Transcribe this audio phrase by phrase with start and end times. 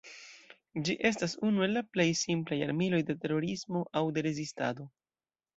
[0.87, 4.91] Ĝi estas unu el la plej simplaj armiloj de terorismo aŭ de rezistado.